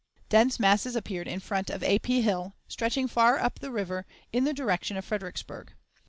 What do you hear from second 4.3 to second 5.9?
in the direction of Fredericksburg.